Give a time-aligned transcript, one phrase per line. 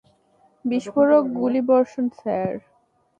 [0.65, 2.51] বিস্ফোরক গুলিবর্ষণ, স্যার।